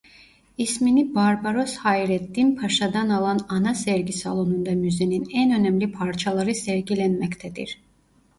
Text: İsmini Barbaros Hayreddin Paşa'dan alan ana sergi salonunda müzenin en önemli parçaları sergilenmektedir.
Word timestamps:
İsmini 0.57 1.15
Barbaros 1.15 1.77
Hayreddin 1.77 2.55
Paşa'dan 2.55 3.09
alan 3.09 3.39
ana 3.49 3.75
sergi 3.75 4.13
salonunda 4.13 4.71
müzenin 4.71 5.27
en 5.33 5.59
önemli 5.59 5.91
parçaları 5.91 6.55
sergilenmektedir. 6.55 7.81